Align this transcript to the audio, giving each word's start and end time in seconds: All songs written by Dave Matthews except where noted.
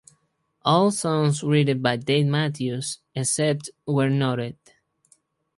All 0.65 0.89
songs 0.89 1.43
written 1.43 1.79
by 1.83 1.95
Dave 1.97 2.25
Matthews 2.25 2.97
except 3.13 3.69
where 3.85 4.09
noted. 4.09 4.57